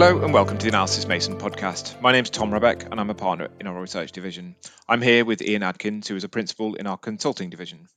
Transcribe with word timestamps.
Hello 0.00 0.22
and 0.22 0.32
welcome 0.32 0.56
to 0.58 0.64
the 0.64 0.70
Analysys 0.70 1.08
Mason 1.08 1.36
podcast. 1.38 2.00
My 2.00 2.12
name 2.12 2.22
is 2.22 2.30
Tom 2.30 2.52
Rebbeck 2.52 2.88
and 2.88 3.00
I'm 3.00 3.10
a 3.10 3.14
partner 3.14 3.48
in 3.58 3.66
our 3.66 3.80
research 3.80 4.12
division. 4.12 4.54
I'm 4.88 5.02
here 5.02 5.24
with 5.24 5.42
Ian 5.42 5.64
Adkins, 5.64 6.06
who 6.06 6.14
is 6.14 6.22
a 6.22 6.28
principal 6.28 6.76
in 6.76 6.86
our 6.86 6.96
consulting 6.96 7.50
division. 7.50 7.88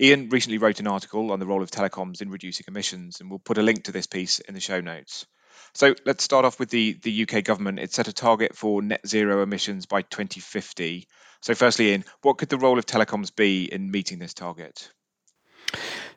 Ian 0.00 0.30
recently 0.30 0.56
wrote 0.56 0.80
an 0.80 0.86
article 0.86 1.30
on 1.30 1.40
the 1.40 1.46
role 1.46 1.62
of 1.62 1.70
telecoms 1.70 2.22
in 2.22 2.30
reducing 2.30 2.64
emissions, 2.68 3.20
and 3.20 3.28
we'll 3.28 3.38
put 3.38 3.58
a 3.58 3.62
link 3.62 3.84
to 3.84 3.92
this 3.92 4.06
piece 4.06 4.38
in 4.38 4.54
the 4.54 4.60
show 4.60 4.80
notes. 4.80 5.26
So 5.74 5.94
let's 6.06 6.24
start 6.24 6.46
off 6.46 6.58
with 6.58 6.70
the, 6.70 6.98
the 7.02 7.26
UK 7.28 7.44
government. 7.44 7.80
It 7.80 7.92
set 7.92 8.08
a 8.08 8.14
target 8.14 8.56
for 8.56 8.80
net 8.80 9.06
zero 9.06 9.42
emissions 9.42 9.84
by 9.84 10.00
2050. 10.00 11.06
So, 11.42 11.54
firstly, 11.54 11.90
Ian, 11.90 12.06
what 12.22 12.38
could 12.38 12.48
the 12.48 12.56
role 12.56 12.78
of 12.78 12.86
telecoms 12.86 13.30
be 13.36 13.70
in 13.70 13.90
meeting 13.90 14.18
this 14.18 14.32
target? 14.32 14.90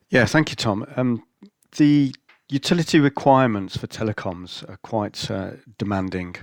Yeah, 0.10 0.28
thank 0.28 0.52
you, 0.52 0.56
Tom. 0.56 0.86
Um, 0.96 1.24
the 1.76 2.16
utility 2.56 3.02
requirements 3.02 3.76
for 3.76 3.86
telecoms 3.86 4.64
are 4.70 4.78
quite 4.78 5.30
uh, 5.30 5.52
demanding, 5.78 6.38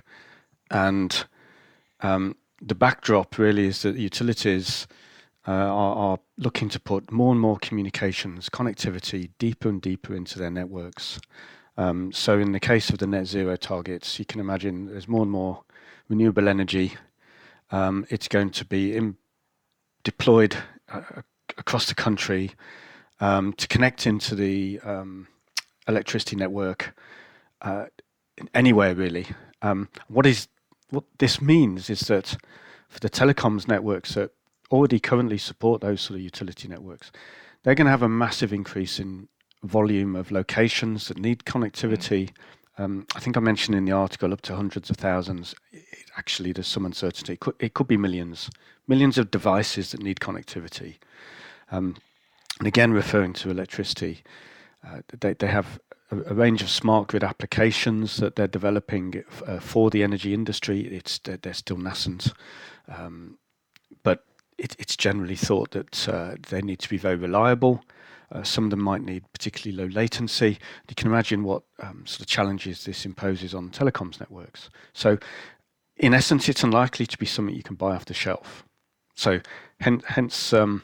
and 0.71 1.25
um, 2.01 2.37
the 2.61 2.75
backdrop 2.75 3.38
really 3.38 3.65
is 3.65 3.80
that 3.80 3.97
utilities 3.97 4.87
uh, 5.48 5.52
are, 5.52 5.97
are, 5.97 6.19
looking 6.37 6.69
to 6.69 6.79
put 6.79 7.11
more 7.11 7.33
and 7.33 7.41
more 7.41 7.57
communications, 7.57 8.51
connectivity 8.51 9.30
deeper 9.38 9.71
and 9.71 9.80
deeper 9.80 10.15
into 10.15 10.38
their 10.38 10.51
networks. 10.51 11.19
Um, 11.79 12.13
so, 12.13 12.38
in 12.38 12.52
the 12.52 12.60
case 12.60 12.91
of 12.91 12.99
the 12.99 13.07
net 13.07 13.27
zero 13.27 13.57
targets, 13.57 14.19
you 14.19 14.27
can 14.27 14.38
imagine 14.38 14.88
there's 14.88 15.09
more 15.09 15.23
and 15.23 15.30
more 15.30 15.63
renewable 16.10 16.47
energy. 16.47 16.93
Um, 17.71 18.05
it's 18.10 18.29
going 18.29 18.51
to 18.51 18.66
be 18.66 18.95
in, 18.95 19.16
deployed 20.05 20.57
uh, 20.93 21.23
across 21.57 21.87
the 21.87 21.95
country 21.95 22.51
um, 23.19 23.55
to 23.55 23.66
connect 23.66 24.07
into 24.07 24.35
the 24.35 24.79
um, 24.80 25.27
electricity 25.88 26.37
network 26.37 26.95
uh, 27.63 27.87
anywhere 28.55 28.95
really. 28.95 29.27
Um, 29.63 29.89
what 30.09 30.27
is 30.27 30.49
what 30.91 31.05
this 31.19 31.41
means 31.41 31.89
is 31.89 32.01
that 32.01 32.37
for 32.89 33.01
the 33.01 33.11
telecoms 33.11 33.66
networks 33.66 34.15
that 34.15 34.30
already 34.71 35.01
currently 35.01 35.39
support 35.39 35.80
those 35.80 36.01
sort 36.01 36.16
of 36.16 36.23
utility 36.23 36.69
networks, 36.69 37.11
they're 37.63 37.74
going 37.74 37.87
to 37.87 37.91
have 37.91 38.02
a 38.02 38.09
massive 38.09 38.52
increase 38.52 38.99
in 38.99 39.29
volume 39.63 40.16
of 40.16 40.30
locations 40.30 41.09
that 41.09 41.19
need 41.19 41.45
connectivity. 41.45 42.30
Um, 42.79 43.07
I 43.15 43.21
think 43.21 43.37
I 43.37 43.41
mentioned 43.41 43.77
in 43.77 43.85
the 43.85 43.93
article 43.93 44.33
up 44.33 44.43
to 44.43 44.57
hundreds 44.57 44.91
of 44.91 44.96
thousands. 44.96 45.55
It, 45.73 45.85
actually, 46.17 46.52
there's 46.52 46.67
some 46.67 46.85
uncertainty. 46.85 47.35
It 47.35 47.41
could, 47.41 47.55
it 47.59 47.74
could, 47.74 47.87
be 47.87 47.96
millions, 47.96 48.51
millions 48.89 49.19
of 49.19 49.30
devices 49.30 49.93
that 49.93 50.02
need 50.02 50.21
connectivity. 50.21 50.96
Um, 51.71 51.96
and 52.59 52.69
again, 52.69 52.93
referring 52.93 53.33
to 53.35 53.51
electricity, 53.51 54.23
they, 55.21 55.35
they 55.35 55.47
have 55.47 55.80
a, 56.11 56.16
a, 56.30 56.35
range 56.35 56.63
of 56.63 56.69
smart 56.69 57.09
grid 57.09 57.25
applications 57.25 58.16
that 58.19 58.37
they're 58.37 58.47
developing 58.47 59.23
uh, 59.47 59.59
for 59.59 59.91
the 59.91 60.02
energy 60.02 60.35
industry. 60.35 60.80
It's 60.80 61.19
they're, 61.19 61.37
they're 61.37 61.55
still 61.55 61.79
nascent, 61.79 62.33
um, 62.89 63.39
but 64.03 64.25
it, 64.59 64.77
it's 64.78 64.97
generally 64.97 65.37
thought 65.37 65.72
that 65.72 66.09
uh, 66.09 66.34
they 66.49 66.62
need 66.62 66.78
to 66.81 66.89
be 66.89 66.99
very 66.99 67.16
reliable. 67.16 67.83
Uh, 68.31 68.43
some 68.43 68.65
of 68.65 68.71
them 68.71 68.83
might 68.83 69.03
need 69.03 69.25
particularly 69.33 69.77
low 69.77 69.93
latency. 69.94 70.59
You 70.89 70.94
can 70.94 71.09
imagine 71.09 71.44
what 71.44 71.62
um, 71.83 72.05
sort 72.06 72.22
of 72.22 72.27
challenges 72.27 72.84
this 72.84 73.05
imposes 73.05 73.55
on 73.55 73.71
telecoms 73.71 74.21
networks. 74.21 74.71
So, 74.94 75.19
in 75.97 76.15
essence, 76.15 76.49
it's 76.49 76.65
unlikely 76.65 77.06
to 77.06 77.19
be 77.19 77.27
something 77.27 77.55
you 77.55 77.62
can 77.62 77.77
buy 77.77 77.94
off 77.94 78.06
the 78.06 78.15
shelf. 78.15 78.65
So, 79.15 79.41
hence, 79.81 80.03
hence 80.06 80.53
um, 80.55 80.83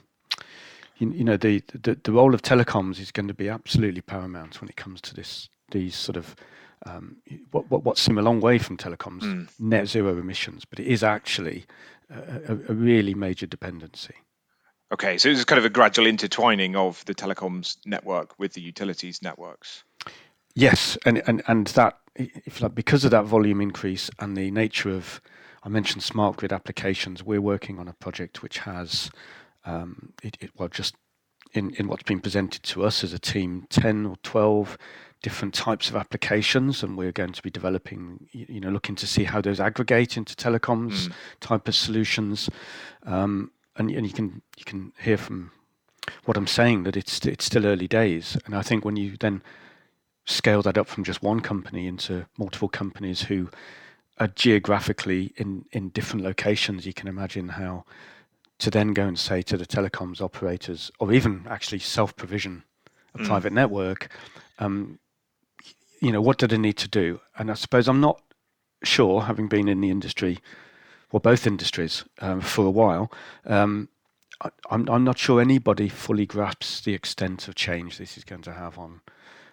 you, 0.98 1.10
you 1.10 1.24
know, 1.24 1.36
the, 1.36 1.62
the, 1.72 1.98
the 2.02 2.12
role 2.12 2.34
of 2.34 2.42
telecoms 2.42 3.00
is 3.00 3.10
going 3.10 3.28
to 3.28 3.34
be 3.34 3.48
absolutely 3.48 4.00
paramount 4.00 4.60
when 4.60 4.68
it 4.68 4.76
comes 4.76 5.00
to 5.02 5.14
this 5.14 5.48
these 5.70 5.94
sort 5.94 6.16
of 6.16 6.34
um, 6.86 7.16
what, 7.50 7.70
what, 7.70 7.84
what 7.84 7.98
seem 7.98 8.18
a 8.18 8.22
long 8.22 8.40
way 8.40 8.58
from 8.58 8.76
telecoms, 8.76 9.22
mm. 9.22 9.48
net 9.58 9.88
zero 9.88 10.16
emissions, 10.16 10.64
but 10.64 10.78
it 10.78 10.86
is 10.86 11.02
actually 11.02 11.66
a, 12.10 12.56
a, 12.68 12.74
really 12.74 13.14
major 13.14 13.46
dependency. 13.46 14.14
Okay, 14.92 15.18
so 15.18 15.28
it's 15.28 15.44
kind 15.44 15.58
of 15.58 15.64
a 15.64 15.70
gradual 15.70 16.06
intertwining 16.06 16.76
of 16.76 17.04
the 17.04 17.14
telecoms 17.14 17.76
network 17.84 18.38
with 18.38 18.54
the 18.54 18.62
utilities 18.62 19.20
networks. 19.22 19.84
Yes, 20.54 20.96
and 21.04 21.22
and 21.26 21.42
and 21.46 21.66
that 21.68 21.98
if 22.14 22.60
like 22.60 22.74
because 22.74 23.04
of 23.04 23.10
that 23.10 23.24
volume 23.24 23.60
increase 23.60 24.10
and 24.18 24.36
the 24.36 24.50
nature 24.50 24.90
of 24.90 25.20
I 25.62 25.68
mentioned 25.68 26.02
smart 26.02 26.36
grid 26.36 26.52
applications, 26.52 27.22
we're 27.22 27.40
working 27.40 27.78
on 27.78 27.88
a 27.88 27.92
project 27.92 28.42
which 28.42 28.58
has 28.58 29.10
um, 29.64 30.12
it, 30.22 30.36
it, 30.40 30.50
well, 30.56 30.68
just 30.68 30.94
in, 31.52 31.74
in 31.74 31.88
what's 31.88 32.02
been 32.02 32.20
presented 32.20 32.62
to 32.62 32.84
us 32.84 33.02
as 33.02 33.12
a 33.12 33.18
team, 33.18 33.66
10 33.70 34.06
or 34.06 34.16
12 34.22 34.78
different 35.22 35.54
types 35.54 35.88
of 35.90 35.96
applications, 35.96 36.82
and 36.82 36.96
we're 36.96 37.12
going 37.12 37.32
to 37.32 37.42
be 37.42 37.50
developing, 37.50 38.28
you 38.32 38.60
know, 38.60 38.70
looking 38.70 38.94
to 38.94 39.06
see 39.06 39.24
how 39.24 39.40
those 39.40 39.60
aggregate 39.60 40.16
into 40.16 40.34
telecoms 40.36 41.08
mm. 41.08 41.12
type 41.40 41.66
of 41.66 41.74
solutions. 41.74 42.48
Um, 43.04 43.50
and, 43.76 43.90
and 43.90 44.06
you 44.06 44.12
can 44.12 44.42
you 44.56 44.64
can 44.64 44.92
hear 45.00 45.16
from 45.16 45.52
what 46.24 46.36
I'm 46.36 46.46
saying 46.46 46.84
that 46.84 46.96
it's 46.96 47.24
it's 47.26 47.44
still 47.44 47.66
early 47.66 47.88
days, 47.88 48.36
and 48.44 48.54
I 48.54 48.62
think 48.62 48.84
when 48.84 48.96
you 48.96 49.16
then 49.18 49.42
scale 50.24 50.62
that 50.62 50.76
up 50.76 50.88
from 50.88 51.04
just 51.04 51.22
one 51.22 51.40
company 51.40 51.86
into 51.86 52.26
multiple 52.36 52.68
companies 52.68 53.22
who 53.22 53.48
are 54.18 54.28
geographically 54.28 55.32
in 55.36 55.64
in 55.72 55.88
different 55.90 56.24
locations, 56.24 56.86
you 56.86 56.92
can 56.92 57.08
imagine 57.08 57.50
how 57.50 57.84
to 58.58 58.70
then 58.70 58.92
go 58.92 59.06
and 59.06 59.18
say 59.18 59.42
to 59.42 59.56
the 59.56 59.66
telecoms 59.66 60.20
operators, 60.20 60.90
or 60.98 61.12
even 61.12 61.46
actually 61.48 61.78
self-provision 61.78 62.64
a 63.14 63.18
mm. 63.18 63.26
private 63.26 63.52
network, 63.52 64.10
um, 64.58 64.98
you 66.00 66.12
know, 66.12 66.20
what 66.20 66.38
do 66.38 66.46
they 66.46 66.58
need 66.58 66.76
to 66.78 66.88
do? 66.88 67.20
And 67.38 67.50
I 67.50 67.54
suppose 67.54 67.88
I'm 67.88 68.00
not 68.00 68.20
sure, 68.82 69.22
having 69.22 69.48
been 69.48 69.68
in 69.68 69.80
the 69.80 69.90
industry, 69.90 70.38
or 71.10 71.20
both 71.20 71.46
industries 71.46 72.04
um, 72.20 72.40
for 72.40 72.64
a 72.64 72.70
while, 72.70 73.10
um, 73.46 73.88
I, 74.40 74.46
am 74.46 74.52
I'm, 74.70 74.88
I'm 74.88 75.04
not 75.04 75.18
sure 75.18 75.40
anybody 75.40 75.88
fully 75.88 76.26
grasps 76.26 76.80
the 76.82 76.94
extent 76.94 77.48
of 77.48 77.54
change 77.54 77.98
this 77.98 78.16
is 78.16 78.24
going 78.24 78.42
to 78.42 78.52
have 78.52 78.78
on 78.78 79.00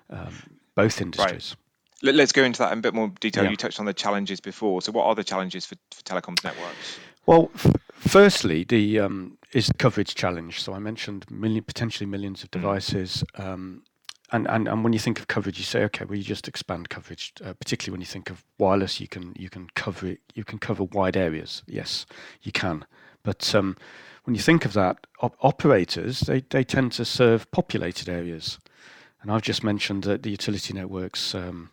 um, 0.10 0.58
both 0.76 1.02
industries. 1.02 1.56
Right. 2.04 2.14
Let's 2.14 2.34
go 2.34 2.44
into 2.44 2.60
that 2.60 2.72
in 2.74 2.80
a 2.80 2.82
bit 2.82 2.94
more 2.94 3.12
detail. 3.20 3.46
Yeah. 3.46 3.52
You 3.52 3.56
touched 3.56 3.80
on 3.80 3.86
the 3.86 3.94
challenges 3.94 4.40
before. 4.40 4.82
So, 4.82 4.92
what 4.92 5.06
are 5.06 5.16
the 5.16 5.24
challenges 5.24 5.66
for, 5.66 5.76
for 5.92 6.04
telecoms 6.04 6.44
networks? 6.44 7.00
Well, 7.26 7.50
firstly, 7.96 8.64
the 8.64 9.00
um, 9.00 9.38
is 9.54 9.68
the 9.68 9.74
coverage 9.74 10.16
challenge. 10.16 10.62
So 10.62 10.74
I 10.74 10.80
mentioned 10.80 11.26
million, 11.30 11.64
potentially 11.64 12.06
millions 12.06 12.44
of 12.44 12.50
mm. 12.50 12.54
devices. 12.54 13.24
Um, 13.36 13.84
and, 14.32 14.48
and, 14.48 14.68
and 14.68 14.84
when 14.84 14.92
you 14.92 15.00
think 15.00 15.20
of 15.20 15.28
coverage, 15.28 15.60
you 15.60 15.64
say, 15.64 15.84
okay, 15.84 16.04
well, 16.04 16.18
you 16.18 16.24
just 16.24 16.48
expand 16.48 16.90
coverage. 16.90 17.32
Uh, 17.44 17.54
particularly 17.54 17.94
when 17.94 18.02
you 18.02 18.08
think 18.08 18.30
of 18.30 18.44
wireless, 18.58 19.00
you 19.00 19.08
can 19.08 19.34
you 19.36 19.50
can 19.50 19.68
cover 19.76 20.08
it, 20.08 20.20
you 20.34 20.44
can 20.44 20.60
cover 20.60 20.84
wide 20.84 21.16
areas. 21.16 21.64
Yes, 21.68 22.06
you 22.42 22.52
can. 22.52 22.86
But 23.24 23.54
um, 23.56 23.76
when 24.24 24.36
you 24.36 24.42
think 24.42 24.66
of 24.66 24.74
that, 24.74 25.08
op- 25.22 25.38
operators 25.42 26.22
they, 26.22 26.42
they 26.50 26.64
tend 26.64 26.92
to 26.94 27.06
serve 27.06 27.50
populated 27.52 28.10
areas, 28.10 28.60
and 29.22 29.32
I've 29.32 29.44
just 29.44 29.64
mentioned 29.64 30.04
that 30.04 30.24
the 30.24 30.32
utility 30.32 30.74
networks 30.74 31.36
um, 31.36 31.70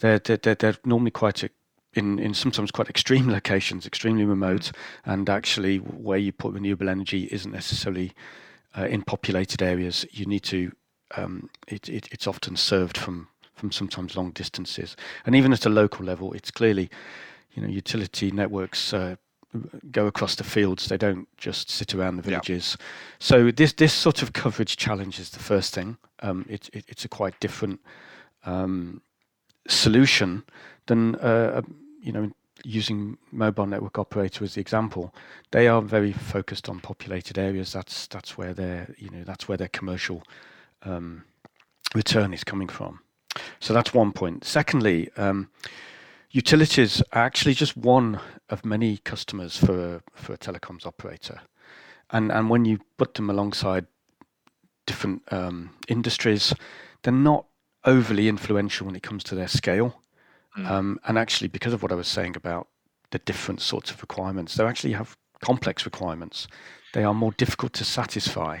they're, 0.00 0.18
they're 0.18 0.54
they're 0.54 0.76
normally 0.84 1.10
quite 1.10 1.42
a, 1.44 1.50
in, 1.94 2.18
in 2.18 2.34
sometimes 2.34 2.70
quite 2.70 2.88
extreme 2.88 3.28
locations, 3.38 3.86
extremely 3.86 4.24
remote, 4.24 4.72
and 5.04 5.28
actually 5.28 5.78
where 5.78 6.18
you 6.18 6.32
put 6.32 6.54
renewable 6.54 6.88
energy 6.88 7.28
isn't 7.30 7.52
necessarily 7.52 8.12
uh, 8.76 8.86
in 8.86 9.02
populated 9.02 9.62
areas. 9.62 10.04
You 10.10 10.26
need 10.26 10.42
to, 10.44 10.72
um, 11.16 11.50
it, 11.68 11.88
it, 11.88 12.08
it's 12.10 12.26
often 12.26 12.56
served 12.56 12.98
from, 12.98 13.28
from 13.54 13.70
sometimes 13.72 14.16
long 14.16 14.30
distances. 14.30 14.96
And 15.26 15.34
even 15.34 15.52
at 15.52 15.66
a 15.66 15.70
local 15.70 16.04
level, 16.04 16.32
it's 16.32 16.50
clearly, 16.50 16.90
you 17.52 17.62
know, 17.62 17.68
utility 17.68 18.30
networks 18.30 18.92
uh, 18.92 19.16
go 19.90 20.06
across 20.06 20.34
the 20.34 20.44
fields. 20.44 20.88
They 20.88 20.96
don't 20.96 21.28
just 21.36 21.70
sit 21.70 21.94
around 21.94 22.16
the 22.16 22.22
villages. 22.22 22.76
Yeah. 22.78 22.86
So 23.20 23.50
this 23.50 23.72
this 23.72 23.92
sort 23.92 24.22
of 24.22 24.32
coverage 24.32 24.76
challenge 24.76 25.20
is 25.20 25.30
the 25.30 25.38
first 25.38 25.74
thing. 25.74 25.96
Um, 26.20 26.44
it, 26.48 26.68
it, 26.72 26.84
it's 26.88 27.04
a 27.04 27.08
quite 27.08 27.38
different 27.40 27.80
um, 28.44 29.02
solution 29.68 30.44
than 30.86 31.14
uh, 31.16 31.62
you 32.04 32.12
know, 32.12 32.30
using 32.64 33.16
mobile 33.32 33.66
network 33.66 33.98
operator 33.98 34.44
as 34.44 34.54
the 34.54 34.60
example, 34.60 35.12
they 35.50 35.66
are 35.66 35.82
very 35.82 36.12
focused 36.12 36.68
on 36.68 36.78
populated 36.78 37.38
areas. 37.38 37.72
That's 37.72 38.06
that's 38.06 38.36
where 38.36 38.54
their 38.54 38.94
you 38.98 39.10
know 39.10 39.24
that's 39.24 39.48
where 39.48 39.58
their 39.58 39.68
commercial 39.68 40.22
um, 40.82 41.24
return 41.94 42.34
is 42.34 42.44
coming 42.44 42.68
from. 42.68 43.00
So 43.58 43.72
that's 43.72 43.94
one 43.94 44.12
point. 44.12 44.44
Secondly, 44.44 45.10
um, 45.16 45.48
utilities 46.30 47.02
are 47.12 47.24
actually 47.24 47.54
just 47.54 47.76
one 47.76 48.20
of 48.50 48.64
many 48.64 48.98
customers 48.98 49.56
for 49.56 49.96
a, 49.96 50.02
for 50.14 50.34
a 50.34 50.38
telecoms 50.38 50.86
operator, 50.86 51.40
and 52.10 52.30
and 52.30 52.50
when 52.50 52.66
you 52.66 52.78
put 52.98 53.14
them 53.14 53.30
alongside 53.30 53.86
different 54.86 55.22
um, 55.32 55.70
industries, 55.88 56.52
they're 57.02 57.12
not 57.12 57.46
overly 57.86 58.28
influential 58.28 58.86
when 58.86 58.96
it 58.96 59.02
comes 59.02 59.24
to 59.24 59.34
their 59.34 59.48
scale. 59.48 60.03
Mm. 60.56 60.70
Um, 60.70 61.00
and 61.06 61.18
actually, 61.18 61.48
because 61.48 61.72
of 61.72 61.82
what 61.82 61.92
I 61.92 61.96
was 61.96 62.08
saying 62.08 62.36
about 62.36 62.68
the 63.10 63.18
different 63.20 63.60
sorts 63.60 63.90
of 63.90 64.00
requirements, 64.00 64.54
they 64.54 64.64
actually 64.64 64.92
have 64.92 65.16
complex 65.40 65.84
requirements. 65.84 66.46
They 66.92 67.04
are 67.04 67.14
more 67.14 67.32
difficult 67.32 67.72
to 67.74 67.84
satisfy. 67.84 68.60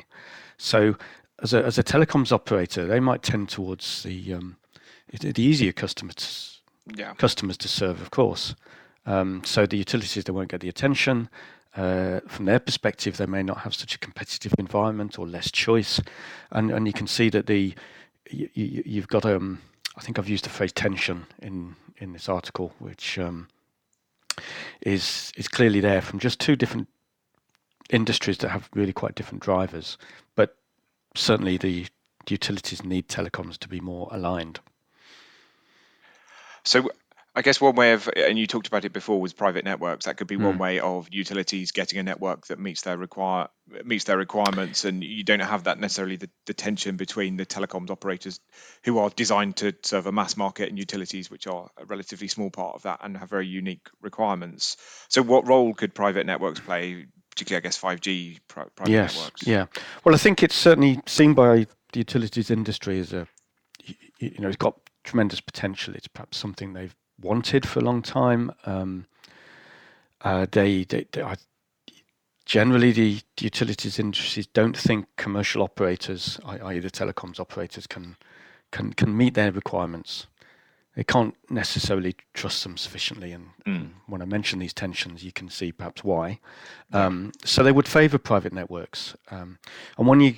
So, 0.58 0.96
as 1.42 1.52
a, 1.52 1.64
as 1.64 1.78
a 1.78 1.84
telecoms 1.84 2.32
operator, 2.32 2.86
they 2.86 3.00
might 3.00 3.22
tend 3.22 3.48
towards 3.48 4.02
the 4.02 4.34
um, 4.34 4.56
the 5.12 5.42
easier 5.42 5.72
customer 5.72 6.12
yeah. 6.94 7.14
customers 7.14 7.56
to 7.58 7.68
serve, 7.68 8.00
of 8.00 8.10
course. 8.10 8.54
Um, 9.06 9.42
so 9.44 9.66
the 9.66 9.76
utilities 9.76 10.24
they 10.24 10.32
won't 10.32 10.50
get 10.50 10.60
the 10.60 10.68
attention. 10.68 11.28
Uh, 11.76 12.20
from 12.28 12.44
their 12.44 12.60
perspective, 12.60 13.16
they 13.16 13.26
may 13.26 13.42
not 13.42 13.58
have 13.58 13.74
such 13.74 13.94
a 13.94 13.98
competitive 13.98 14.54
environment 14.58 15.18
or 15.18 15.26
less 15.26 15.50
choice, 15.50 16.00
and 16.50 16.70
and 16.70 16.86
you 16.86 16.92
can 16.92 17.06
see 17.06 17.28
that 17.30 17.46
the 17.46 17.74
you, 18.30 19.00
have 19.00 19.08
got 19.08 19.26
um 19.26 19.60
I 19.96 20.00
think 20.00 20.18
I've 20.18 20.28
used 20.28 20.44
the 20.44 20.50
phrase 20.50 20.72
tension 20.72 21.26
in 21.42 21.76
in 21.98 22.12
this 22.12 22.28
article, 22.28 22.72
which 22.78 23.18
um, 23.18 23.48
is 24.80 25.32
is 25.36 25.48
clearly 25.48 25.80
there 25.80 26.00
from 26.00 26.18
just 26.18 26.40
two 26.40 26.56
different 26.56 26.88
industries 27.90 28.38
that 28.38 28.50
have 28.50 28.68
really 28.74 28.92
quite 28.92 29.14
different 29.14 29.42
drivers, 29.42 29.98
but 30.34 30.56
certainly 31.14 31.56
the 31.56 31.86
utilities 32.28 32.84
need 32.84 33.08
telecoms 33.08 33.58
to 33.58 33.68
be 33.68 33.80
more 33.80 34.08
aligned. 34.10 34.60
So 36.64 36.90
I 37.36 37.42
guess 37.42 37.60
one 37.60 37.74
way 37.74 37.92
of, 37.92 38.08
and 38.14 38.38
you 38.38 38.46
talked 38.46 38.68
about 38.68 38.84
it 38.84 38.92
before, 38.92 39.20
was 39.20 39.32
private 39.32 39.64
networks. 39.64 40.04
That 40.04 40.16
could 40.16 40.28
be 40.28 40.36
mm. 40.36 40.44
one 40.44 40.54
hmm. 40.54 40.60
way 40.60 40.80
of 40.80 41.08
utilities 41.10 41.72
getting 41.72 41.98
a 41.98 42.02
network 42.04 42.46
that 42.46 42.60
meets 42.60 42.82
their 42.82 42.96
require 42.96 43.48
meets 43.84 44.04
their 44.04 44.18
requirements, 44.18 44.84
and 44.84 45.02
you 45.02 45.24
don't 45.24 45.40
have 45.40 45.64
that 45.64 45.80
necessarily 45.80 46.16
the, 46.16 46.30
the 46.46 46.54
tension 46.54 46.96
between 46.96 47.36
the 47.36 47.46
telecoms 47.46 47.90
operators 47.90 48.38
who 48.84 48.98
are 48.98 49.10
designed 49.10 49.56
to 49.56 49.74
serve 49.82 50.06
a 50.06 50.12
mass 50.12 50.36
market 50.36 50.68
and 50.68 50.78
utilities 50.78 51.30
which 51.30 51.46
are 51.46 51.70
a 51.78 51.84
relatively 51.86 52.28
small 52.28 52.50
part 52.50 52.76
of 52.76 52.82
that 52.82 53.00
and 53.02 53.16
have 53.16 53.30
very 53.30 53.46
unique 53.46 53.88
requirements. 54.00 54.76
So, 55.08 55.22
what 55.22 55.48
role 55.48 55.74
could 55.74 55.94
private 55.94 56.26
networks 56.26 56.60
play? 56.60 57.06
Particularly, 57.30 57.62
I 57.62 57.66
guess, 57.66 57.80
5G 57.80 58.38
private 58.46 58.70
yes, 58.86 59.16
networks. 59.16 59.44
Yeah. 59.44 59.66
Well, 60.04 60.14
I 60.14 60.18
think 60.18 60.44
it's 60.44 60.54
certainly 60.54 61.00
seen 61.06 61.34
by 61.34 61.66
the 61.92 61.98
utilities 61.98 62.48
industry 62.48 63.00
as 63.00 63.12
a, 63.12 63.26
you 64.20 64.38
know, 64.38 64.46
it's 64.46 64.56
got 64.56 64.78
tremendous 65.02 65.40
potential. 65.40 65.94
It's 65.96 66.06
perhaps 66.06 66.38
something 66.38 66.74
they've 66.74 66.94
wanted 67.20 67.66
for 67.66 67.80
a 67.80 67.82
long 67.82 68.02
time. 68.02 68.52
Um, 68.66 69.06
uh, 70.20 70.46
they, 70.50 70.84
they, 70.84 71.06
they 71.12 71.22
generally 72.44 72.92
the, 72.92 73.20
the, 73.36 73.44
utilities 73.44 73.98
industries 73.98 74.46
don't 74.46 74.76
think 74.76 75.06
commercial 75.16 75.62
operators, 75.62 76.38
i.e., 76.44 76.78
the 76.78 76.90
telecoms 76.90 77.40
operators, 77.40 77.86
can 77.86 78.16
can 78.70 78.92
can 78.92 79.16
meet 79.16 79.34
their 79.34 79.52
requirements. 79.52 80.26
They 80.96 81.04
can't 81.04 81.34
necessarily 81.50 82.14
trust 82.34 82.62
them 82.62 82.76
sufficiently, 82.76 83.32
and, 83.32 83.48
mm. 83.66 83.74
and 83.74 83.94
when 84.06 84.22
I 84.22 84.26
mention 84.26 84.60
these 84.60 84.72
tensions, 84.72 85.24
you 85.24 85.32
can 85.32 85.48
see 85.48 85.72
perhaps 85.72 86.04
why. 86.04 86.38
Um, 86.92 87.32
so 87.44 87.64
they 87.64 87.72
would 87.72 87.88
favour 87.88 88.18
private 88.18 88.52
networks, 88.52 89.16
um, 89.30 89.58
and 89.98 90.06
when 90.06 90.20
you 90.20 90.36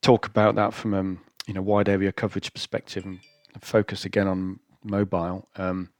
talk 0.00 0.26
about 0.26 0.54
that 0.54 0.74
from 0.74 0.94
a 0.94 1.00
um, 1.00 1.20
you 1.46 1.54
know 1.54 1.62
wide 1.62 1.88
area 1.88 2.12
coverage 2.12 2.52
perspective 2.52 3.04
and 3.04 3.20
focus 3.60 4.04
again 4.04 4.28
on 4.28 4.60
mobile, 4.84 5.48
um, 5.56 5.90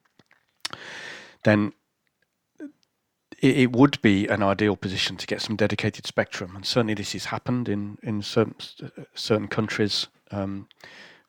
then 1.44 1.72
it, 3.40 3.56
it, 3.56 3.72
would 3.72 4.00
be 4.02 4.26
an 4.28 4.42
ideal 4.42 4.76
position 4.76 5.16
to 5.16 5.26
get 5.26 5.40
some 5.40 5.56
dedicated 5.56 6.06
spectrum. 6.06 6.54
And 6.54 6.66
certainly 6.66 6.94
this 6.94 7.12
has 7.12 7.26
happened 7.26 7.68
in, 7.68 7.98
in 8.02 8.22
certain, 8.22 8.54
certain 9.14 9.48
countries. 9.48 10.08
Um, 10.30 10.68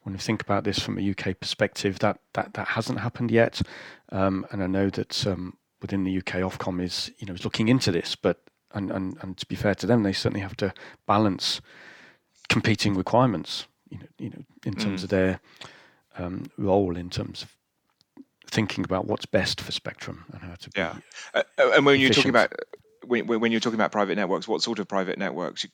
when 0.04 0.14
you 0.14 0.20
think 0.20 0.42
about 0.42 0.64
this 0.64 0.80
from 0.80 0.98
a 0.98 1.10
UK 1.12 1.40
perspective, 1.40 2.00
that, 2.00 2.20
that, 2.34 2.54
that 2.56 2.70
hasn't 2.70 3.00
happened 3.00 3.32
yet. 3.32 3.62
Um, 4.12 4.46
and 4.52 4.64
I 4.64 4.68
know 4.68 4.90
that 4.90 5.26
um, 5.28 5.58
within 5.82 6.04
the 6.04 6.18
UK, 6.18 6.42
Ofcom 6.42 6.82
is, 6.82 7.12
you 7.20 7.28
know, 7.28 7.34
is 7.34 7.44
looking 7.44 7.68
into 7.68 7.92
this, 7.92 8.16
but 8.16 8.42
and, 8.74 8.92
and, 8.92 9.18
and 9.22 9.38
to 9.38 9.46
be 9.46 9.56
fair 9.56 9.76
to 9.76 9.86
them, 9.86 10.04
they 10.04 10.14
certainly 10.14 10.42
have 10.42 10.58
to 10.58 10.74
balance 11.06 11.62
competing 12.50 12.96
requirements, 12.96 13.66
you 13.90 14.00
know, 14.00 14.06
you 14.18 14.30
know 14.30 14.44
in 14.66 14.74
terms 14.74 15.02
mm. 15.02 15.04
of 15.06 15.10
their 15.10 15.40
um, 16.18 16.46
role 16.58 16.98
in 16.98 17.10
terms 17.10 17.44
of 17.44 17.56
thinking 18.52 18.84
about 18.84 19.08
what's 19.08 19.26
best 19.26 19.62
for 19.62 19.72
Spectrum 19.72 20.26
and 20.34 20.42
how 20.42 20.56
to 20.56 20.70
yeah. 20.76 20.96
Uh, 21.34 21.44
and 21.58 21.86
when 21.86 21.96
efficient. 21.96 22.02
you're 22.02 22.14
talking 22.14 22.30
about 22.30 22.54
when, 23.06 23.28
when 23.28 23.52
you're 23.52 23.62
talking 23.62 23.80
about 23.80 23.92
private 23.92 24.16
networks, 24.16 24.48
what 24.48 24.62
sort 24.62 24.80
of 24.80 24.88
private 24.88 25.18
networks? 25.18 25.66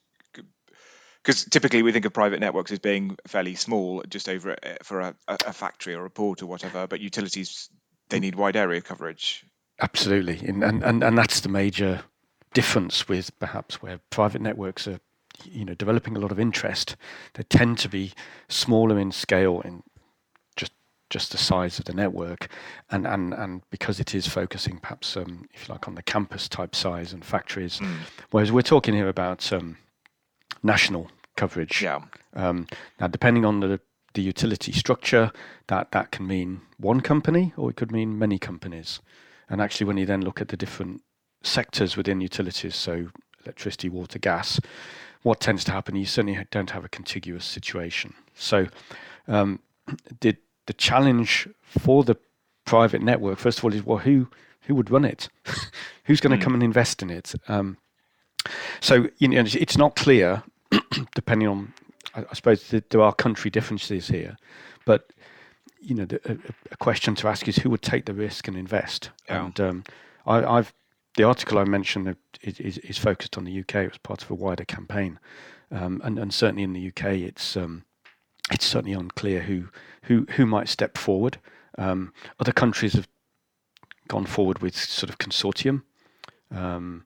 Because 1.24 1.44
typically 1.46 1.84
we 1.84 1.92
think 1.92 2.06
of 2.06 2.14
private 2.14 2.40
networks 2.40 2.72
as 2.72 2.80
being 2.80 3.18
fairly 3.28 3.56
small, 3.56 4.04
just 4.08 4.30
over 4.30 4.52
uh, 4.52 4.76
for 4.84 5.02
a, 5.02 5.16
a 5.28 5.52
factory 5.52 5.94
or 5.94 6.06
a 6.06 6.10
port 6.10 6.42
or 6.42 6.46
whatever. 6.46 6.88
But 6.88 7.02
utilities 7.02 7.70
they 8.10 8.20
need 8.20 8.36
wide 8.36 8.56
area 8.56 8.82
coverage. 8.82 9.44
Absolutely, 9.82 10.40
and 10.48 10.64
and 10.64 11.04
and 11.04 11.18
that's 11.18 11.42
the 11.42 11.50
major 11.50 12.04
difference 12.54 13.08
with 13.08 13.38
perhaps 13.40 13.82
where 13.82 14.00
private 14.10 14.42
networks 14.42 14.88
are 14.88 15.00
you 15.44 15.66
know 15.66 15.74
developing 15.74 16.16
a 16.16 16.20
lot 16.20 16.32
of 16.32 16.40
interest 16.40 16.96
they 17.36 17.44
tend 17.44 17.78
to 17.78 17.90
be 17.90 18.12
smaller 18.50 18.98
in 18.98 19.12
scale 19.12 19.62
in 19.62 19.84
just 21.10 21.32
the 21.32 21.38
size 21.38 21.80
of 21.80 21.86
the 21.86 21.94
network, 21.94 22.50
and 22.90 23.08
and 23.08 23.34
and 23.34 23.62
because 23.70 24.00
it 24.00 24.14
is 24.14 24.28
focusing 24.28 24.78
perhaps 24.80 25.16
um, 25.18 25.48
if 25.54 25.68
you 25.68 25.74
like 25.74 25.88
on 25.88 25.96
the 25.96 26.04
campus 26.04 26.48
type 26.48 26.76
size 26.76 27.14
and 27.14 27.24
factories, 27.24 27.80
mm. 27.80 27.96
whereas 28.32 28.52
we're 28.52 28.62
talking 28.62 28.94
here 28.94 29.10
about 29.10 29.52
um, 29.54 29.78
national 30.64 31.10
coverage. 31.36 31.82
Yeah. 31.82 32.02
Um, 32.34 32.68
now, 33.00 33.08
depending 33.08 33.46
on 33.46 33.60
the 33.62 33.80
the 34.14 34.22
utility 34.22 34.72
structure, 34.72 35.32
that 35.68 35.92
that 35.92 36.12
can 36.12 36.28
mean 36.28 36.62
one 36.78 37.02
company 37.02 37.54
or 37.56 37.70
it 37.70 37.76
could 37.76 37.92
mean 37.92 38.18
many 38.18 38.40
companies. 38.40 39.00
And 39.50 39.62
actually, 39.62 39.86
when 39.86 39.98
you 39.98 40.06
then 40.06 40.22
look 40.22 40.42
at 40.42 40.50
the 40.50 40.58
different 40.58 41.04
sectors 41.44 41.96
within 41.96 42.20
utilities, 42.20 42.76
so 42.76 43.10
electricity, 43.46 43.90
water, 43.90 44.20
gas, 44.20 44.60
what 45.24 45.40
tends 45.40 45.64
to 45.66 45.72
happen, 45.72 45.96
you 45.96 46.06
certainly 46.06 46.46
don't 46.52 46.72
have 46.72 46.84
a 46.84 46.90
contiguous 46.90 47.46
situation. 47.46 48.14
So, 48.36 48.68
um, 49.28 49.60
did 50.20 50.38
the 50.68 50.74
challenge 50.74 51.50
for 51.62 52.04
the 52.04 52.16
private 52.66 53.02
network, 53.02 53.40
first 53.40 53.58
of 53.58 53.66
all, 53.66 53.74
is 53.74 53.84
well, 53.84 53.98
who 53.98 54.28
who 54.62 54.76
would 54.76 54.92
run 54.92 55.06
it? 55.06 55.30
Who's 56.04 56.22
going 56.22 56.38
to 56.38 56.38
mm. 56.38 56.44
come 56.44 56.54
and 56.54 56.64
invest 56.64 57.02
in 57.02 57.10
it? 57.10 57.34
Um, 57.48 57.78
so 58.80 59.08
you 59.18 59.28
know, 59.28 59.44
it's 59.46 59.78
not 59.78 59.96
clear, 59.96 60.44
depending 61.16 61.48
on, 61.48 61.74
I, 62.14 62.26
I 62.30 62.34
suppose 62.34 62.70
there 62.70 63.02
are 63.02 63.14
country 63.14 63.50
differences 63.50 64.08
here, 64.08 64.38
but 64.86 65.12
you 65.80 65.96
know, 65.96 66.06
the, 66.06 66.20
a, 66.26 66.38
a, 66.72 66.78
question 66.78 67.16
to 67.16 67.28
ask 67.28 67.48
is 67.48 67.58
who 67.58 67.70
would 67.70 67.82
take 67.82 68.06
the 68.06 68.14
risk 68.14 68.48
and 68.48 68.58
invest? 68.58 69.10
Yeah. 69.28 69.46
And 69.46 69.60
um, 69.60 69.84
I, 70.26 70.56
have 70.58 70.74
the 71.16 71.24
article 71.24 71.60
I 71.60 71.64
mentioned 71.64 72.16
is, 72.42 72.60
is, 72.60 72.78
is, 72.80 72.98
focused 72.98 73.38
on 73.38 73.46
the 73.46 73.60
UK. 73.60 73.76
It 73.76 73.92
was 73.92 73.98
part 74.00 74.24
of 74.24 74.32
a 74.32 74.36
wider 74.36 74.66
campaign, 74.66 75.20
um, 75.72 76.02
and, 76.04 76.20
and 76.20 76.34
certainly 76.34 76.64
in 76.64 76.74
the 76.74 76.88
UK, 76.88 77.06
it's 77.20 77.56
um, 77.56 77.84
it's 78.52 78.66
certainly 78.66 78.94
unclear 78.94 79.42
who 79.42 79.70
who 80.04 80.26
who 80.32 80.46
might 80.46 80.70
step 80.70 80.98
forward. 80.98 81.40
Um, 81.78 82.14
other 82.40 82.52
countries 82.52 82.94
have 82.94 83.08
gone 84.08 84.26
forward 84.26 84.60
with 84.60 84.76
sort 84.76 85.10
of 85.10 85.18
consortium 85.18 85.84
um, 86.52 87.04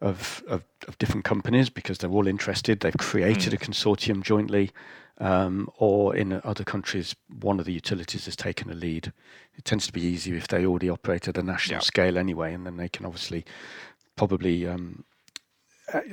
of, 0.00 0.42
of, 0.46 0.64
of 0.88 0.96
different 0.98 1.24
companies 1.24 1.68
because 1.68 1.98
they're 1.98 2.10
all 2.10 2.26
interested. 2.26 2.80
They've 2.80 2.96
created 2.96 3.52
mm. 3.52 3.56
a 3.56 3.58
consortium 3.58 4.22
jointly, 4.22 4.70
um, 5.18 5.68
or 5.76 6.16
in 6.16 6.40
other 6.44 6.64
countries, 6.64 7.14
one 7.40 7.60
of 7.60 7.66
the 7.66 7.72
utilities 7.72 8.24
has 8.24 8.36
taken 8.36 8.70
a 8.70 8.74
lead. 8.74 9.12
It 9.56 9.64
tends 9.64 9.86
to 9.86 9.92
be 9.92 10.00
easier 10.00 10.36
if 10.36 10.48
they 10.48 10.64
already 10.64 10.88
operate 10.88 11.28
at 11.28 11.36
a 11.36 11.42
national 11.42 11.76
yep. 11.76 11.84
scale 11.84 12.16
anyway, 12.16 12.54
and 12.54 12.66
then 12.66 12.76
they 12.76 12.88
can 12.88 13.04
obviously 13.04 13.44
probably 14.16 14.66
um, 14.66 15.04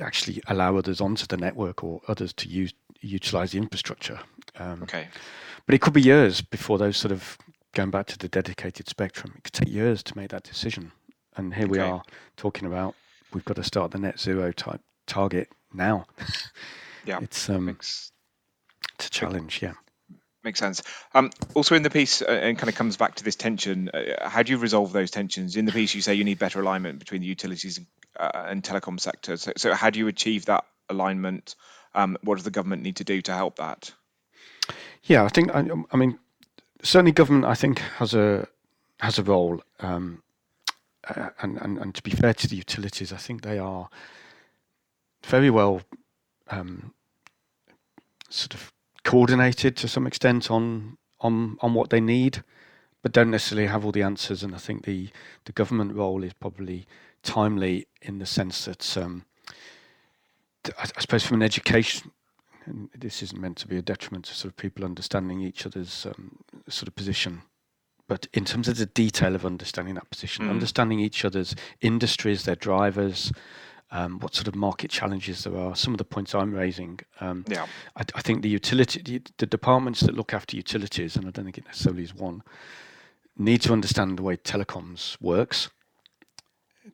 actually 0.00 0.42
allow 0.48 0.76
others 0.76 1.00
onto 1.00 1.26
the 1.26 1.36
network 1.36 1.84
or 1.84 2.00
others 2.08 2.32
to 2.34 2.48
use 2.48 2.72
utilize 3.00 3.52
the 3.52 3.58
infrastructure. 3.58 4.18
Um, 4.56 4.82
okay. 4.82 5.08
But 5.66 5.74
it 5.74 5.80
could 5.80 5.92
be 5.92 6.02
years 6.02 6.40
before 6.40 6.78
those 6.78 6.96
sort 6.96 7.12
of 7.12 7.38
going 7.74 7.90
back 7.90 8.06
to 8.06 8.18
the 8.18 8.28
dedicated 8.28 8.88
spectrum. 8.88 9.34
It 9.36 9.44
could 9.44 9.52
take 9.52 9.68
years 9.68 10.02
to 10.04 10.16
make 10.16 10.30
that 10.30 10.42
decision. 10.42 10.92
And 11.36 11.54
here 11.54 11.64
okay. 11.64 11.72
we 11.72 11.78
are 11.78 12.02
talking 12.36 12.66
about 12.66 12.94
we've 13.32 13.44
got 13.44 13.56
to 13.56 13.64
start 13.64 13.90
the 13.90 13.98
net 13.98 14.18
zero 14.18 14.52
type 14.52 14.80
target 15.06 15.48
now. 15.72 16.06
yeah, 17.04 17.20
it's 17.22 17.48
um, 17.48 17.66
Makes, 17.66 18.12
it's 18.94 19.06
a 19.06 19.10
challenge. 19.10 19.60
Yeah. 19.62 19.74
Makes 20.44 20.60
sense. 20.60 20.82
Um, 21.14 21.30
also, 21.54 21.74
in 21.74 21.82
the 21.82 21.90
piece, 21.90 22.22
uh, 22.22 22.26
and 22.26 22.56
kind 22.56 22.68
of 22.68 22.74
comes 22.74 22.96
back 22.96 23.16
to 23.16 23.24
this 23.24 23.34
tension. 23.34 23.90
Uh, 23.90 24.28
how 24.28 24.42
do 24.42 24.52
you 24.52 24.58
resolve 24.58 24.92
those 24.92 25.10
tensions? 25.10 25.56
In 25.56 25.64
the 25.64 25.72
piece, 25.72 25.94
you 25.94 26.00
say 26.00 26.14
you 26.14 26.24
need 26.24 26.38
better 26.38 26.60
alignment 26.60 27.00
between 27.00 27.20
the 27.20 27.26
utilities 27.26 27.78
and, 27.78 27.86
uh, 28.18 28.46
and 28.48 28.62
telecom 28.62 28.98
sectors. 28.98 29.42
So, 29.42 29.52
so, 29.56 29.74
how 29.74 29.90
do 29.90 29.98
you 29.98 30.08
achieve 30.08 30.46
that 30.46 30.64
alignment? 30.88 31.54
Um, 31.94 32.16
what 32.22 32.36
does 32.36 32.44
the 32.44 32.50
government 32.50 32.82
need 32.82 32.96
to 32.96 33.04
do 33.04 33.20
to 33.22 33.32
help 33.32 33.56
that? 33.56 33.92
Yeah, 35.04 35.24
I 35.24 35.28
think 35.28 35.54
I, 35.54 35.66
I 35.92 35.96
mean 35.96 36.18
certainly 36.82 37.12
government 37.12 37.44
I 37.44 37.54
think 37.54 37.80
has 37.96 38.14
a 38.14 38.46
has 39.00 39.18
a 39.18 39.22
role, 39.22 39.62
um, 39.80 40.22
uh, 41.08 41.30
and, 41.40 41.56
and 41.58 41.78
and 41.78 41.94
to 41.94 42.02
be 42.02 42.10
fair 42.10 42.34
to 42.34 42.48
the 42.48 42.56
utilities, 42.56 43.12
I 43.12 43.16
think 43.16 43.42
they 43.42 43.58
are 43.58 43.88
very 45.24 45.50
well 45.50 45.82
um, 46.48 46.94
sort 48.28 48.54
of 48.54 48.72
coordinated 49.04 49.76
to 49.76 49.88
some 49.88 50.06
extent 50.06 50.50
on 50.50 50.98
on 51.20 51.58
on 51.60 51.74
what 51.74 51.90
they 51.90 52.00
need, 52.00 52.42
but 53.02 53.12
don't 53.12 53.30
necessarily 53.30 53.68
have 53.68 53.84
all 53.84 53.92
the 53.92 54.02
answers. 54.02 54.42
And 54.42 54.54
I 54.54 54.58
think 54.58 54.84
the 54.84 55.10
the 55.44 55.52
government 55.52 55.94
role 55.94 56.24
is 56.24 56.32
probably 56.32 56.86
timely 57.22 57.86
in 58.02 58.18
the 58.18 58.26
sense 58.26 58.64
that 58.64 58.96
um, 58.96 59.24
I, 60.78 60.82
I 60.96 61.00
suppose 61.00 61.24
from 61.24 61.36
an 61.38 61.42
education 61.42 62.10
and 62.66 62.90
this 62.96 63.22
isn't 63.22 63.40
meant 63.40 63.56
to 63.58 63.68
be 63.68 63.78
a 63.78 63.82
detriment 63.82 64.26
to 64.26 64.34
sort 64.34 64.52
of 64.52 64.56
people 64.56 64.84
understanding 64.84 65.40
each 65.40 65.64
other's 65.64 66.06
um, 66.06 66.38
sort 66.68 66.88
of 66.88 66.94
position 66.94 67.42
but 68.08 68.26
in 68.32 68.44
terms 68.44 68.68
of 68.68 68.78
the 68.78 68.86
detail 68.86 69.34
of 69.34 69.44
understanding 69.44 69.94
that 69.94 70.08
position, 70.10 70.46
Mm. 70.46 70.50
understanding 70.50 70.98
each 70.98 71.26
other's 71.26 71.54
industries, 71.82 72.44
their 72.44 72.56
drivers, 72.56 73.30
um, 73.90 74.18
what 74.20 74.34
sort 74.34 74.48
of 74.48 74.54
market 74.54 74.90
challenges 74.90 75.44
there 75.44 75.56
are, 75.56 75.76
some 75.76 75.92
of 75.92 75.98
the 75.98 76.04
points 76.04 76.34
I'm 76.34 76.54
raising. 76.54 77.00
Um, 77.20 77.44
Yeah. 77.48 77.66
I, 77.96 78.04
I 78.14 78.22
think 78.22 78.40
the 78.42 78.48
utility, 78.48 79.02
the, 79.02 79.22
the 79.36 79.46
departments 79.46 80.00
that 80.00 80.14
look 80.14 80.32
after 80.32 80.56
utilities, 80.56 81.16
and 81.16 81.26
I 81.26 81.30
don't 81.30 81.44
think 81.44 81.58
it 81.58 81.66
necessarily 81.66 82.02
is 82.02 82.14
one, 82.14 82.42
need 83.36 83.60
to 83.62 83.72
understand 83.74 84.18
the 84.18 84.22
way 84.22 84.36
telecoms 84.38 85.20
works, 85.20 85.68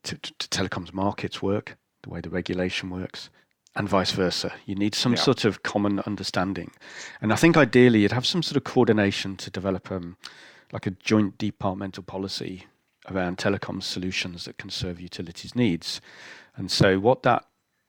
to, 0.05 0.17
to, 0.17 0.49
telecoms 0.49 0.93
markets 0.93 1.43
work, 1.43 1.77
the 2.03 2.11
way 2.11 2.21
the 2.21 2.31
regulation 2.31 2.91
works, 2.91 3.31
and 3.77 3.89
vice 3.89 4.13
versa. 4.13 4.53
You 4.67 4.75
need 4.75 4.95
some 4.95 5.13
Yeah. 5.15 5.21
sort 5.23 5.45
of 5.45 5.63
common 5.63 6.01
understanding, 6.01 6.71
and 7.21 7.33
I 7.33 7.37
think 7.37 7.57
ideally 7.57 8.01
you'd 8.01 8.13
have 8.13 8.27
some 8.27 8.43
sort 8.43 8.57
of 8.57 8.65
coordination 8.65 9.37
to 9.39 9.51
develop 9.51 9.91
um, 9.91 10.17
like 10.73 10.87
a 10.87 10.91
joint 10.93 11.39
departmental 11.39 12.03
policy 12.03 12.67
around 13.11 13.37
telecoms 13.39 13.83
solutions 13.85 14.45
that 14.45 14.57
can 14.59 14.71
serve 14.71 15.01
utilities 15.01 15.55
needs. 15.55 16.01
And 16.57 16.71
so 16.71 16.99
what 16.99 17.23
that 17.25 17.45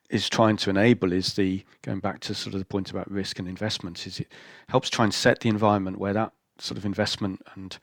is 0.09 0.29
trying 0.29 0.57
to 0.57 0.69
enable 0.69 1.11
is 1.13 1.33
the 1.33 1.63
going 1.81 1.99
back 1.99 2.19
to 2.21 2.33
sort 2.35 2.53
of 2.53 2.59
the 2.59 2.65
point 2.65 2.91
about 2.91 3.09
risk 3.09 3.39
and 3.39 3.47
investment 3.47 4.05
is 4.05 4.19
it 4.19 4.31
helps 4.69 4.89
try 4.89 5.03
and 5.05 5.13
set 5.13 5.39
the 5.39 5.49
environment 5.49 5.97
where 5.97 6.13
that 6.13 6.31
sort 6.59 6.77
of 6.77 6.85
investment 6.85 7.41
and 7.55 7.77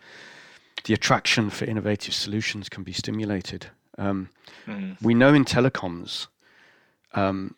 the 0.84 0.94
attraction 0.94 1.50
for 1.50 1.64
innovative 1.64 2.14
solutions 2.14 2.68
can 2.68 2.82
be 2.82 2.92
stimulated. 2.92 3.68
Um, 3.98 4.30
Mm. 4.66 4.96
we 5.02 5.14
know 5.14 5.34
in 5.34 5.44
telecoms, 5.44 6.28
um, 7.14 7.54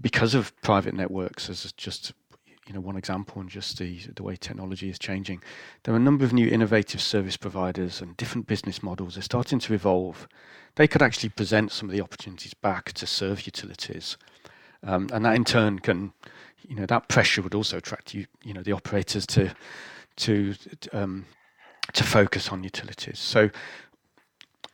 because 0.00 0.34
of 0.34 0.52
private 0.62 0.94
networks, 0.94 1.48
as 1.48 1.72
just 1.72 2.12
you 2.66 2.72
know 2.74 2.80
one 2.80 2.96
example, 2.96 3.40
and 3.40 3.50
just 3.50 3.78
the 3.78 3.98
the 4.14 4.22
way 4.22 4.36
technology 4.36 4.88
is 4.88 4.98
changing, 4.98 5.42
there 5.82 5.94
are 5.94 5.98
a 5.98 6.00
number 6.00 6.24
of 6.24 6.32
new 6.32 6.48
innovative 6.48 7.00
service 7.00 7.36
providers 7.36 8.00
and 8.00 8.16
different 8.16 8.46
business 8.46 8.82
models 8.82 9.16
are 9.16 9.22
starting 9.22 9.58
to 9.60 9.74
evolve. 9.74 10.26
They 10.74 10.88
could 10.88 11.02
actually 11.02 11.30
present 11.30 11.72
some 11.72 11.88
of 11.88 11.94
the 11.94 12.02
opportunities 12.02 12.54
back 12.54 12.92
to 12.94 13.06
serve 13.06 13.46
utilities, 13.46 14.16
um, 14.82 15.08
and 15.12 15.24
that 15.24 15.36
in 15.36 15.44
turn 15.44 15.78
can, 15.78 16.12
you 16.68 16.76
know, 16.76 16.86
that 16.86 17.08
pressure 17.08 17.42
would 17.42 17.54
also 17.54 17.76
attract 17.76 18.14
you, 18.14 18.26
you 18.42 18.52
know, 18.52 18.62
the 18.62 18.72
operators 18.72 19.26
to 19.26 19.54
to 20.16 20.54
um, 20.92 21.24
to 21.92 22.02
focus 22.04 22.48
on 22.50 22.64
utilities. 22.64 23.18
So 23.18 23.50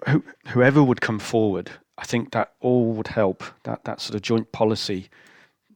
who, 0.09 0.25
whoever 0.49 0.83
would 0.83 1.01
come 1.01 1.19
forward, 1.19 1.71
I 1.99 2.05
think 2.05 2.33
that 2.33 2.53
all 2.61 2.93
would 2.93 3.09
help. 3.09 3.43
That 3.65 3.85
that 3.85 4.01
sort 4.01 4.15
of 4.15 4.23
joint 4.23 4.53
policy 4.53 5.09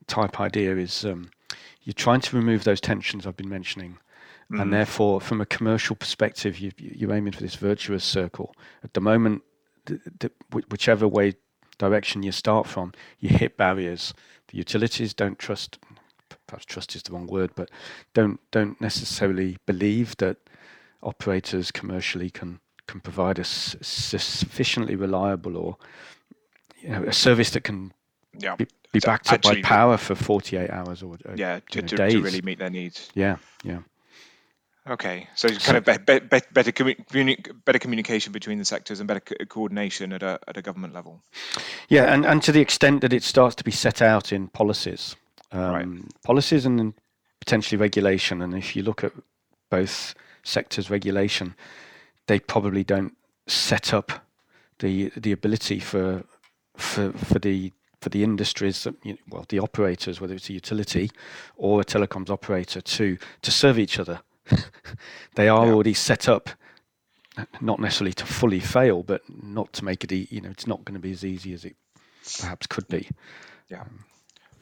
type 0.06 0.40
idea 0.40 0.76
is 0.76 1.04
um, 1.04 1.30
you're 1.82 1.92
trying 1.94 2.20
to 2.22 2.36
remove 2.36 2.64
those 2.64 2.80
tensions 2.80 3.26
I've 3.26 3.36
been 3.36 3.48
mentioning, 3.48 3.98
Mm. 4.48 4.62
and 4.62 4.72
therefore, 4.72 5.20
from 5.20 5.40
a 5.40 5.46
commercial 5.46 5.96
perspective, 5.96 6.60
you, 6.60 6.70
you- 6.78 6.92
you're 6.94 7.12
aiming 7.12 7.32
for 7.32 7.40
this 7.40 7.56
virtuous 7.56 8.04
circle. 8.04 8.54
At 8.84 8.94
the 8.94 9.00
moment, 9.00 9.42
th- 9.86 10.00
th- 10.20 10.32
wh- 10.52 10.70
whichever 10.70 11.08
way 11.08 11.34
direction 11.78 12.22
you 12.22 12.30
start 12.30 12.68
from, 12.68 12.92
you 13.18 13.28
hit 13.28 13.56
barriers. 13.56 14.14
The 14.48 14.58
utilities 14.58 15.14
don't 15.14 15.36
trust. 15.36 15.80
Perhaps 16.46 16.64
trust 16.66 16.94
is 16.94 17.02
the 17.02 17.12
wrong 17.12 17.26
word, 17.26 17.50
but 17.56 17.70
don't 18.14 18.38
don't 18.52 18.80
necessarily 18.80 19.56
believe 19.66 20.16
that 20.18 20.36
operators 21.02 21.72
commercially 21.72 22.30
can 22.30 22.60
can 22.86 23.00
provide 23.00 23.38
a 23.38 23.44
sufficiently 23.44 24.94
reliable 24.96 25.56
or 25.56 25.76
you 26.80 26.88
know 26.90 27.02
a 27.04 27.12
service 27.12 27.50
that 27.50 27.64
can 27.64 27.92
Yeah. 28.38 28.56
be, 28.56 28.66
be 28.92 29.00
So 29.00 29.06
backed 29.06 29.32
up 29.32 29.42
by 29.42 29.60
power 29.62 29.96
for 29.96 30.14
48 30.14 30.70
hours 30.70 31.02
or 31.02 31.16
Yeah. 31.34 31.60
To, 31.70 31.80
know, 31.82 31.86
to, 31.88 31.96
days. 31.96 32.12
to 32.12 32.20
really 32.22 32.42
meet 32.42 32.58
their 32.58 32.70
needs. 32.70 33.10
yeah 33.14 33.36
yeah 33.64 33.78
Okay, 34.88 35.26
so 35.34 35.48
it's 35.48 35.66
kind 35.66 35.76
of 35.78 35.84
be, 35.84 35.98
be, 35.98 36.20
be, 36.20 36.40
better 36.52 36.70
communi- 36.70 37.64
better 37.64 37.80
communication 37.80 38.32
between 38.32 38.58
the 38.58 38.64
sectors 38.64 39.00
and 39.00 39.08
better 39.08 39.18
co- 39.18 39.44
coordination 39.48 40.12
at 40.12 40.22
a 40.22 40.38
at 40.46 40.56
a 40.56 40.62
government 40.62 40.94
level. 40.94 41.20
yeah 41.88 42.04
and, 42.14 42.24
and 42.24 42.40
to 42.44 42.52
the 42.52 42.60
extent 42.60 43.00
that 43.00 43.12
it 43.12 43.24
starts 43.24 43.56
to 43.56 43.64
be 43.64 43.72
set 43.72 44.00
out 44.00 44.32
in 44.32 44.46
policies 44.48 45.16
um, 45.50 45.72
Right. 45.72 46.22
policies 46.22 46.64
and 46.66 46.94
potentially 47.40 47.76
regulation 47.80 48.40
and 48.42 48.54
if 48.54 48.76
you 48.76 48.84
look 48.84 49.02
at 49.02 49.12
both 49.70 50.14
sectors 50.44 50.88
regulation 50.88 51.54
they 52.26 52.38
probably 52.40 52.84
don't 52.84 53.16
set 53.46 53.92
up 53.94 54.26
the 54.78 55.10
the 55.16 55.32
ability 55.32 55.80
for 55.80 56.24
for 56.76 57.12
for 57.12 57.38
the 57.38 57.72
for 58.00 58.10
the 58.10 58.22
industries 58.22 58.84
that 58.84 58.94
you 59.04 59.12
know, 59.12 59.18
well 59.30 59.44
the 59.48 59.58
operators 59.58 60.20
whether 60.20 60.34
it's 60.34 60.50
a 60.50 60.52
utility 60.52 61.10
or 61.56 61.80
a 61.80 61.84
telecoms 61.84 62.30
operator 62.30 62.80
to 62.80 63.16
to 63.42 63.50
serve 63.50 63.78
each 63.78 63.98
other. 63.98 64.20
They 65.34 65.48
are 65.48 65.66
Yeah. 65.66 65.72
already 65.72 65.94
set 65.94 66.28
up 66.28 66.50
not 67.60 67.78
necessarily 67.80 68.14
to 68.14 68.24
fully 68.26 68.60
fail 68.60 69.02
but 69.02 69.22
not 69.28 69.72
to 69.74 69.84
make 69.84 70.02
it 70.04 70.12
e- 70.12 70.28
you 70.30 70.40
know 70.40 70.50
it's 70.50 70.66
not 70.66 70.84
going 70.84 70.94
to 70.94 71.00
be 71.00 71.12
as 71.12 71.24
easy 71.24 71.52
as 71.52 71.64
it 71.64 71.76
perhaps 72.40 72.66
could 72.66 72.88
be 72.88 73.08
um, 73.74 74.04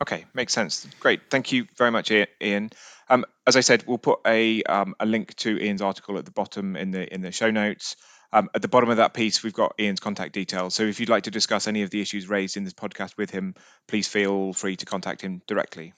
Okay, 0.01 0.25
makes 0.35 0.53
sense. 0.53 0.87
Great, 1.01 1.31
thank 1.31 1.53
you 1.53 1.67
very 1.77 1.91
much, 1.91 2.11
Ian. 2.11 2.71
Um, 3.09 3.25
as 3.47 3.57
I 3.57 3.61
said, 3.61 3.85
we'll 3.87 3.99
put 3.99 4.21
a 4.27 4.63
um, 4.65 4.95
a 4.99 5.07
link 5.07 5.35
to 5.37 5.59
Ian's 5.63 5.83
article 5.83 6.19
at 6.19 6.25
the 6.25 6.31
bottom 6.31 6.77
in 6.77 6.91
the 6.91 7.13
in 7.13 7.21
the 7.21 7.33
show 7.33 7.51
notes. 7.51 7.97
Um, 8.33 8.51
at 8.53 8.63
the 8.63 8.69
bottom 8.69 8.91
of 8.91 8.97
that 8.97 9.15
piece, 9.15 9.45
we've 9.45 9.55
got 9.55 9.75
Ian's 9.79 10.01
contact 10.01 10.33
details. 10.33 10.75
So 10.75 10.83
if 10.83 10.99
you'd 10.99 11.09
like 11.09 11.25
to 11.25 11.31
discuss 11.31 11.69
any 11.69 11.83
of 11.83 11.91
the 11.91 12.01
issues 12.01 12.29
raised 12.29 12.57
in 12.57 12.65
this 12.65 12.73
podcast 12.73 13.17
with 13.17 13.31
him, 13.31 13.55
please 13.87 14.09
feel 14.09 14.53
free 14.53 14.75
to 14.77 14.87
contact 14.87 15.21
him 15.21 15.41
directly. 15.47 15.95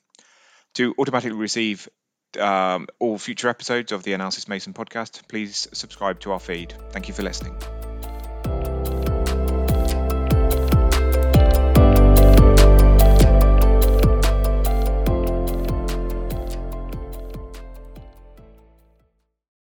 To 0.75 0.95
automatically 0.99 1.39
receive 1.39 1.89
um, 2.39 2.89
all 2.99 3.17
future 3.17 3.49
episodes 3.49 3.93
of 3.93 4.03
the 4.03 4.13
Analysys 4.13 4.49
Mason 4.49 4.75
podcast, 4.75 5.27
please 5.29 5.67
subscribe 5.73 6.21
to 6.21 6.33
our 6.33 6.41
feed. 6.41 6.75
Thank 6.91 7.09
you 7.09 7.15
for 7.15 7.23
listening. 7.23 7.57